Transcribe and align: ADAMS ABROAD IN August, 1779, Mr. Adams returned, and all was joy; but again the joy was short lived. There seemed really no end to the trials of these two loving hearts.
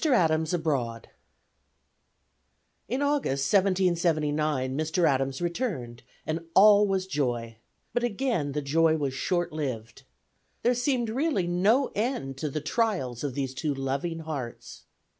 ADAMS 0.03 0.51
ABROAD 0.55 1.09
IN 2.89 3.03
August, 3.03 3.53
1779, 3.53 4.75
Mr. 4.75 5.07
Adams 5.07 5.43
returned, 5.43 6.01
and 6.25 6.43
all 6.55 6.87
was 6.87 7.05
joy; 7.05 7.57
but 7.93 8.03
again 8.03 8.53
the 8.53 8.63
joy 8.63 8.97
was 8.97 9.13
short 9.13 9.53
lived. 9.53 10.01
There 10.63 10.73
seemed 10.73 11.11
really 11.11 11.45
no 11.45 11.91
end 11.93 12.37
to 12.39 12.49
the 12.49 12.61
trials 12.61 13.23
of 13.23 13.35
these 13.35 13.53
two 13.53 13.75
loving 13.75 14.21
hearts. 14.21 14.85